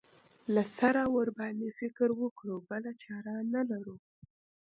[0.53, 3.95] له سره ورباندې فکر وکړو بله چاره نه لرو.